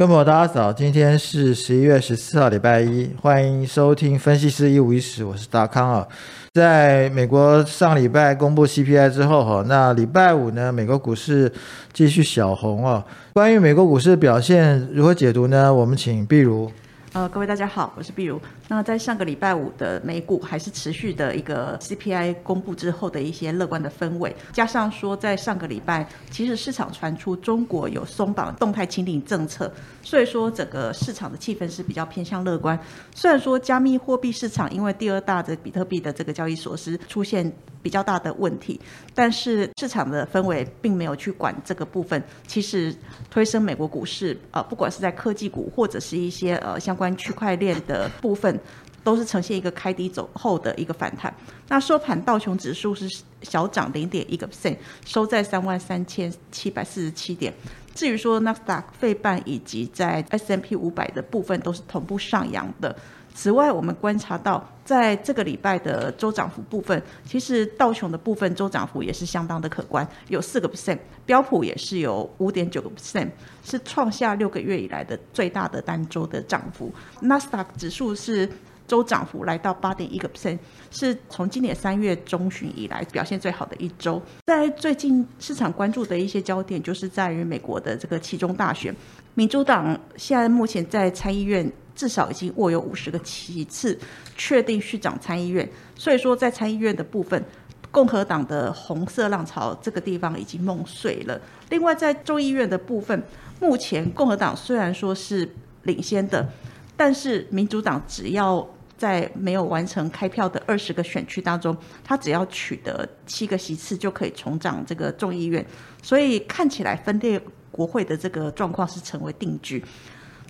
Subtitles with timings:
[0.00, 6.08] 各位朋友，大家早，今天是十一月十四号，礼拜一，欢迎收听分析师一五一十，我是达康啊。
[6.54, 11.52] 在美国上礼拜公布 CPI 之后哈，那礼拜五呢，美国股市
[11.92, 13.04] 继续小红啊。
[13.34, 15.74] 关于美国股市表现如何解读呢？
[15.74, 16.72] 我们请碧如。
[17.12, 18.40] 呃，各位大家好，我是碧如。
[18.68, 29.72] 那在上个礼拜五的美股还是持续的一个 CPI 公布之后的一些乐观的氛围，加上说在上个礼拜其实市场传出中国有松绑动态清零政策，
[30.04, 32.78] 所以说整个市场的气氛是比较偏向乐观。
[33.12, 38.80] 虽然说加密货币市场因为第二大的比特币的这个交易所是出现比较大的问题，
[39.16, 42.22] 但是市场的氛围并没有去管这个部分。
[42.46, 42.94] 其实
[43.28, 48.60] 推升美国股市，呃，不管是在科技股或者是一些呃相关区块链的部分。
[49.02, 51.34] 都是呈现一个开低走后的一个反弹。
[51.68, 53.08] 那收盘道琼指数是
[53.40, 54.76] 小涨零点一个 percent，
[55.06, 57.50] 收在三万三千七百四十七点。
[57.94, 62.94] 至于说纳斯达克费半以及在 S M P 五百的部分都是同步上扬的。
[63.34, 73.28] 此外，我们观察到在这个礼拜的周涨幅部分，其实道琼的部分周涨幅也是相当的可观，有四个 percent，标普也是有五点九个 percent，
[73.64, 76.92] 是创下六个月以来的最大的单周的涨幅。
[77.20, 78.48] 纳斯达克指数是。
[78.90, 80.58] 周涨幅来到八点一个 percent，
[80.90, 84.20] 是从今年三月中旬以来表现最好的一周。
[84.46, 88.92] 在最近市场关注的一些焦点，就是在于美国的这个其中大选。
[89.34, 91.70] 民主党现在目前在参议院
[92.00, 93.98] 至少已经握有五十个席次，
[94.34, 95.68] 确定续长参议院。
[95.94, 97.44] 所以说，在参议院的部分，
[97.90, 101.38] 共和党的红色浪潮这个地方已经梦碎了。
[101.68, 103.22] 另外，在众议院的部分，
[103.60, 105.46] 目前共和党虽然说是
[105.82, 106.48] 领先的，
[106.96, 115.62] 但是民主党只要在没有完成开票的二十个选区当中，他只要取得七个席次就可以重掌这个众议院，
[116.02, 117.38] 所以看起来分裂
[117.70, 119.84] 国会的这个状况是成为定局。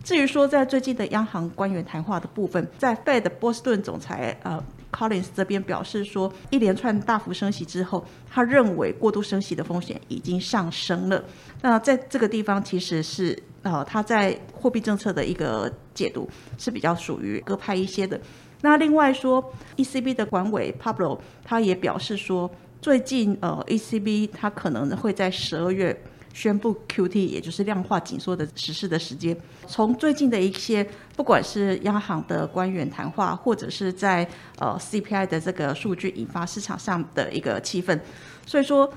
[0.03, 11.23] 至于说在最近的央行官员谈话的部分，在 Fed 波士顿总裁呃 Collins 这边表示说，一连串大幅升息之后，他认为过度升息的风险已经上升了。
[11.63, 18.19] 那在这个地方其实是呃他在货币政策的一个解读是比较属于鸽派一些的。
[18.63, 19.42] 那另外说
[19.77, 25.98] ，ECB 的管委 Pablo 他也表示说，最近呃 ECB 他可能会在十二月
[26.33, 29.36] 宣布 QT，也就是量化紧缩的实施的时间。
[29.67, 30.86] 从最近的一些
[31.17, 37.98] 不管是央行的官员谈话，或者是在呃 CPI 的这个数据引发市场上的一个气氛，
[38.46, 38.92] 所以说。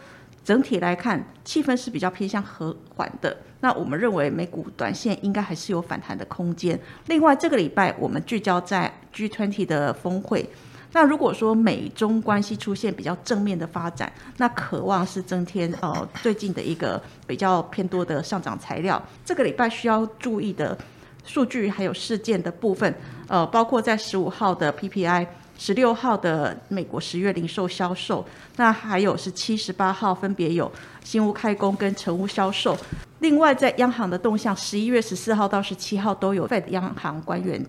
[0.45, 3.33] 整体来看，气氛是比较偏向和缓的。
[3.61, 6.77] 那我们认为美股短线应该还是有反弹的空间。
[7.05, 10.45] 另外，这个礼拜我们聚焦在 G20 的峰会。
[10.93, 19.01] 那如果说美中关系出现比较正面的发展，那渴望是增添呃最近的一个比较偏多的上涨材料。
[19.25, 20.77] 这个礼拜需要注意的
[21.25, 22.93] 数据还有事件的部分，
[23.27, 25.27] 呃，包括在十五号的 PPI。
[25.55, 28.25] 十六号的美国十月零售销售，
[28.57, 30.69] 那还有是七十八号分别有
[31.03, 32.75] 新屋开工跟成屋销售。
[33.19, 37.63] 另外，在央行的动向，十一月十四号到十七号都有 Fed 央行官员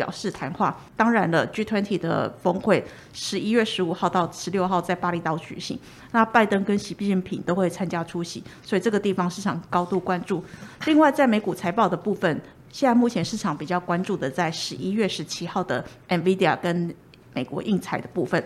[0.00, 0.74] 表示谈话。
[0.96, 5.78] 当然了，G20 的峰会十一月十五号到十六号在巴厘岛举行，
[6.12, 10.42] 那拜登跟习近平都会参加出席，所以这个地方市场高度关注。
[10.86, 12.40] 另外，在美股财报的部分，
[12.70, 16.94] 现在目前市场比较关注的在十一月十七号的 NVIDIA 跟
[17.34, 18.42] 美国印彩的部分，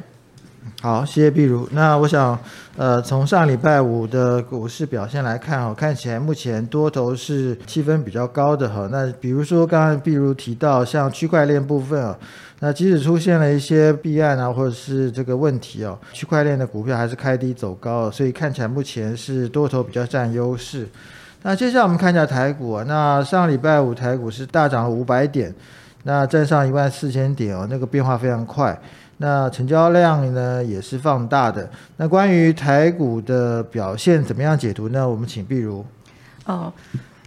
[0.80, 1.68] 好，谢谢碧如。
[1.72, 2.38] 那我想，
[2.76, 8.88] 呃，从上礼拜五的股市表现来看，哈，看起来目前多头是气氛比较高的，哈。
[8.90, 12.18] 那比如说，刚刚碧如提到，像区块链部分啊，
[12.60, 20.88] 那即使出现了一些弊案啊，或者是这个问题哦，区块链的股票还是开低走高，所以看起来目前是多头比较占优势。
[21.42, 25.54] 那接下来我们看一下台股啊，那上礼拜五台股是大涨了五百点。
[26.06, 28.78] 那站上一万四千点哦，那个变化非常快。
[29.18, 31.70] 那成交量呢也是放大的。
[31.96, 35.08] 那关于台股的表现怎么样解读呢？
[35.08, 35.84] 我们请碧如。
[36.46, 36.72] 哦，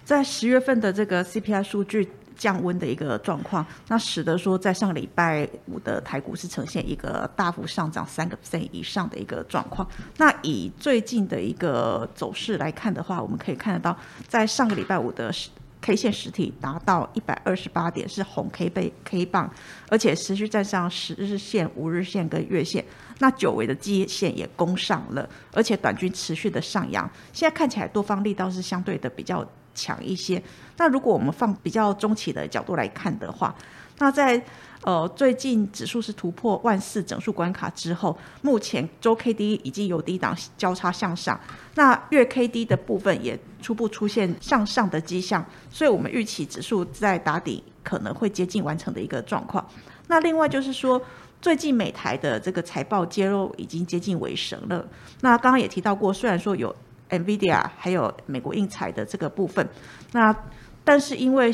[0.04, 9.88] 在十月份的这个 CPI 数据降温的一个状况，那使得说在上个礼拜五的台股是呈现一个大幅上涨三个 percent 以上的一个状况。
[10.18, 13.98] 那以最近的一个走势来看的话，我们可以看得到，
[14.28, 15.32] 在上个礼拜五的。
[15.82, 19.50] K 线实体达到一百二十八点，是红 K 背 K 棒，
[19.90, 22.84] 而且持续站上十日线、五日线跟月线。
[23.20, 27.10] 那久违的基线也攻上了，而且短均持续的上扬。
[27.34, 30.42] 现在看起来多方力道是相对的比较强一些。
[30.78, 33.56] 那如果我们放比较中期的角度来看的话，
[34.00, 34.42] 那在
[34.84, 41.40] 呃最近指数是突破万四整数关卡之后，目前周 K D 已经有低档交叉向上，
[41.76, 49.68] 那月 K D 的部分也初步出现向上的迹象，所以我们预期指数在打底可能会接近完成的一个状况。
[50.08, 51.02] 那另外就是说。
[51.40, 54.84] 最近美台的这个财报揭露已经接近尾声了。
[55.22, 56.76] 那刚刚也提到过，虽然说有
[57.12, 59.66] NVIDIA 还有美国印材的这个部分，
[60.14, 60.36] 那
[60.84, 61.54] 但是因为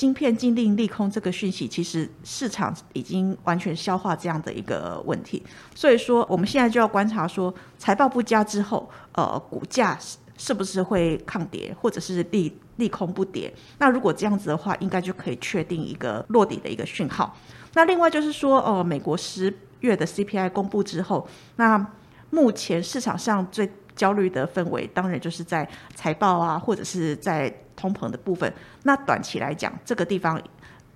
[0.00, 5.42] 晶片禁令利空这个讯息，其实市场已经完全消化这样的一个问题。
[5.74, 9.98] 所以说，我们现在就要观察说，财报不佳之后，呃，股价
[10.38, 13.52] 是不是会抗跌，或者是利利空不跌？
[13.76, 17.36] 那如果这样子的话，应该就可以确定一个落底的一个讯号。
[17.74, 21.86] 那另外就是说，呃，美国十月的 CPI 公布之后，那
[22.30, 28.52] 目前市场上最焦虑的氛围，当然就是在财报啊，或者是在通膨的部分。
[28.82, 30.40] 那短期来讲，这个地方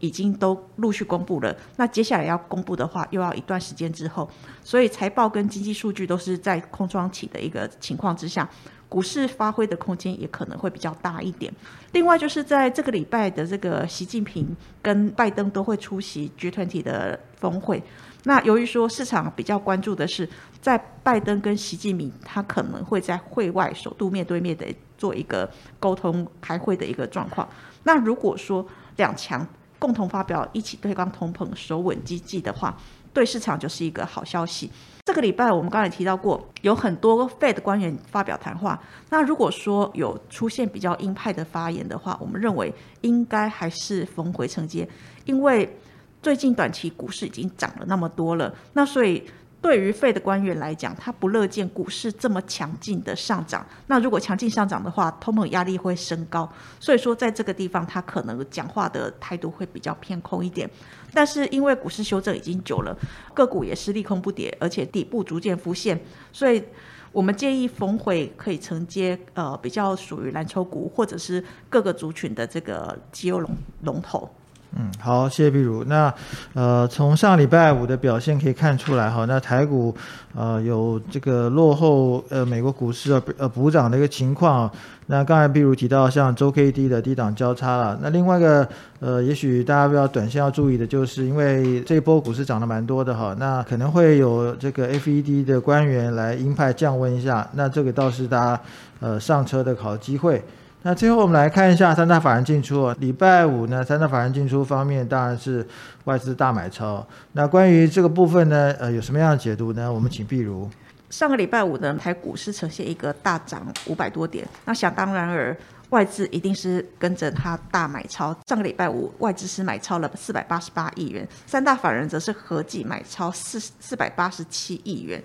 [0.00, 1.56] 已经都陆续公布了。
[1.76, 4.28] 那接下来要公布的话，又要一段时间之后，
[4.62, 8.48] 所以财报跟经济数据都是在空窗期的一个情况之下。
[8.86, 11.52] 股市发挥的空间也可能会比较大一点。
[11.92, 17.82] 另外，就是在这个礼拜的这个习近平跟拜登都会出席 G 团体的峰会。
[18.22, 20.28] 那由于说市场比较关注的是，
[20.60, 24.64] 在拜登跟习近平他可能会在会外首度面对面的
[25.04, 25.46] 做一个
[25.78, 27.46] 沟通开会的一个状况。
[27.82, 28.66] 那如果说
[28.96, 29.46] 两强
[29.78, 32.74] 共同发表一起对抗通膨、守稳经济的话，
[33.12, 34.70] 对市场就是一个好消息。
[35.04, 38.80] 这个礼拜我们刚才提到过，有很多 Fed 官员发表谈话。
[39.10, 42.72] 那如果说有出现比较鹰派的发言的话，我们认为
[43.02, 44.88] 应该还是逢回承接，
[45.26, 45.78] 因为
[46.22, 49.22] 最近短期股市已经涨了那么多了，那所以。
[49.64, 53.66] 对于费的官员来讲，他不乐见股市这么强劲的上涨。
[53.86, 56.46] 那如果强劲上涨的话，通膨压力会升高。
[56.78, 60.68] 所以说，在这个地方，他可能讲话的态度会比较偏空一点。
[61.14, 62.94] 但是因为股市修正已经久了，
[63.32, 65.98] 个股也是利空不跌，而且底部逐渐浮现，
[66.30, 66.62] 所以
[67.10, 73.50] 我们建议逢回可以承接呃比较属于蓝筹股或者是各个族群的这个绩优龙
[73.84, 74.28] 龙头。
[74.76, 75.84] 嗯，好，谢谢碧如。
[75.84, 76.12] 那
[76.52, 79.94] 呃，从上礼拜五的表现可以看出来哈，那台股
[80.34, 84.68] 呃有这个落后呃美国股市呃呃补涨的一个情况。
[85.06, 87.98] 那刚才碧如提到像周 K D 的低档交叉了。
[88.02, 88.66] 那另外一个
[88.98, 97.46] 呃，也许大家比较短线要注意的就是，因为这波股市涨得蛮多的哈，那可能会有这个 F E D 的官员来鹰派降温一下。
[97.52, 98.60] 那这个倒是大家
[98.98, 100.42] 呃上车的好机会。
[100.86, 102.92] 那最后我们来看一下三大法人进出。
[102.98, 105.66] 礼拜五呢，三大法人进出方面当然是
[106.04, 107.04] 外资大买超。
[107.32, 109.90] 那关于这个部分呢，呃，有什么样的解读呢？
[109.90, 110.68] 我们请碧如。
[111.08, 114.46] 上个礼拜五呢，台股是呈现一个大涨五百多点。
[114.66, 115.56] 那想当然而
[115.88, 118.36] 外资一定是跟着它大买超。
[118.46, 125.22] 上个礼拜五外资是买超了四百八十八亿元，三大法人则是合计买超四四百八十七亿元。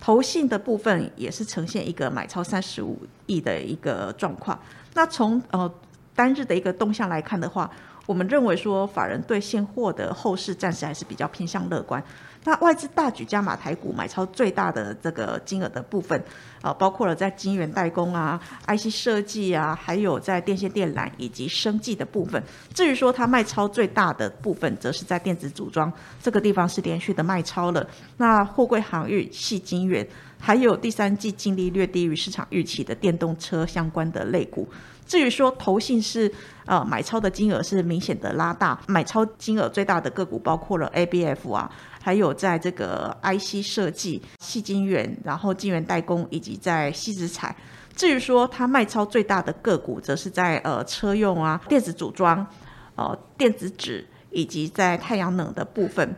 [0.00, 4.58] 投信的部分也是呈现一个买超三十五亿的一个状况。
[4.94, 5.72] 那从呃
[6.14, 7.70] 单日的一个动向来看的话，
[8.06, 12.02] 我们认为说法人对现货的后市暂时还是比较偏向乐观。
[12.44, 16.20] 那外资大举加码台股买超最大的这个金额的部分，
[16.60, 22.42] 啊，包括了在晶圆代工啊、IC 设计啊，还有在电线电缆以及生技的部分。
[22.74, 27.86] 至于说它卖超最大的部分，则是在电子组装这个地方是连续的卖超了。
[28.16, 30.04] 那货柜航运、系晶圆，
[30.40, 34.68] 还有第三季净利略低于市场预期的电动车相关的类股。
[35.06, 36.32] 至于说投信是
[36.64, 41.70] 呃买超的金额是明显的拉大，买超金额最大的个股包括了 ABF 啊。
[42.04, 47.54] 还有在这个 IC 设计、细晶圆，然后晶圆代工，以及在细子材。
[47.94, 52.46] 至于说它卖超最大的个股，则是在呃车用啊、电子组装、
[52.94, 56.16] 呃电子纸，以及在太阳能的部分。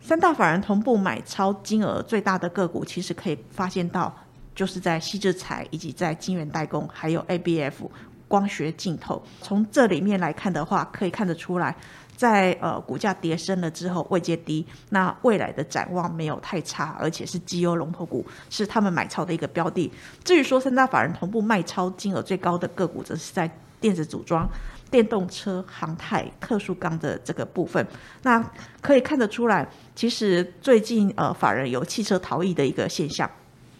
[0.00, 4.16] 三大法人同步买超金额最大的个股，其实可以发现到，
[4.54, 7.72] 就是在细制材，以及在晶圆代工，还有 ABF
[8.28, 9.22] 光学镜头。
[9.40, 11.74] 从这里面来看的话，可以看得出来。
[12.16, 19.92] 在呃股价跌升了之后，位阶低，那未来的展望没有太差，而且是绩优龙头股，是他们买超的一个标的。
[20.24, 23.50] 至于说三大法人同步卖超金额最高的个股，则是在
[23.82, 24.48] 电子组装、
[24.90, 27.86] 电动车、航太、特殊钢的这个部分。
[28.22, 28.42] 那
[28.80, 33.30] 可以看得出来，其实最近呃法人有汽车逃逸的一个现象。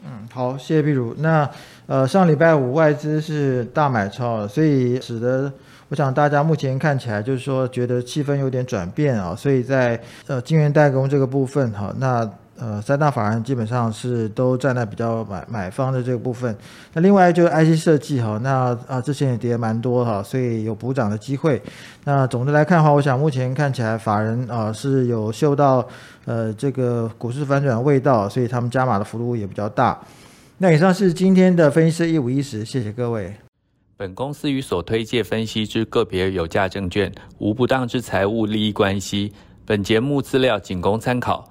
[0.07, 1.15] 嗯，好，谢谢毕如。
[1.19, 1.49] 那
[1.87, 5.53] 呃上礼拜五外资是大买超，所以使得。
[5.89, 9.97] 我想大家目前看起来就是说觉得气氛有点转变啊，所以在
[10.27, 16.57] 呃晶圆代工这个部分哈，那呃三大法人基本上是都站在比较买买方的这个部分。
[16.93, 21.61] 那另外就是 IC 设计哈，那啊之前也跌蛮多哈，所以有补涨的机会。
[22.05, 25.87] 那总的来看的话，我想目前看起来法人啊是有嗅到
[26.25, 29.99] 呃这个股市反转的味道，所以他们加码的幅度也比较大。
[30.59, 33.35] 那以上是今天的分析师一五一十，谢谢各位。
[33.99, 39.33] 本公司与所推介分析之个别有价证券无不当之财务利益关系。
[39.65, 41.51] 本节目资料仅供参考，